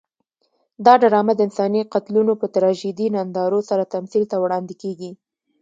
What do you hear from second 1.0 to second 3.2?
ډرامه د انساني قتلونو په تراژیدي